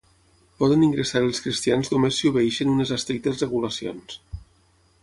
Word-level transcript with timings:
Poden 0.61 0.85
ingressar-hi 0.87 1.27
els 1.33 1.41
cristians 1.47 1.91
només 1.93 2.17
si 2.23 2.33
obeeixen 2.33 2.73
unes 2.75 2.95
estrictes 2.99 3.45
regulacions. 3.47 4.19